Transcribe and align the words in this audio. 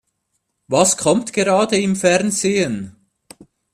Was 0.67 0.97
kommt 0.97 1.31
gerade 1.31 1.77
im 1.79 1.95
Fernsehen? 1.95 2.95